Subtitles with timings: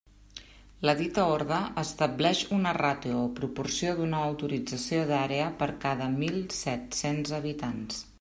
[0.89, 7.37] La dita orde establix una ràtio o proporció d'una autorització d'àrea per cada mil set-cents
[7.43, 8.03] habitants.